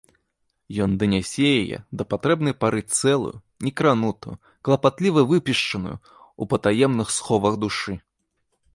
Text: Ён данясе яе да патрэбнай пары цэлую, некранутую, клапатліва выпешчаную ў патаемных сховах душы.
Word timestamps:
Ён 0.85 0.91
данясе 1.03 1.45
яе 1.63 1.77
да 1.99 2.03
патрэбнай 2.13 2.55
пары 2.65 2.81
цэлую, 2.95 3.35
некранутую, 3.67 4.35
клапатліва 4.67 5.29
выпешчаную 5.35 5.97
ў 5.97 6.43
патаемных 6.55 7.07
сховах 7.21 7.53
душы. 7.67 7.93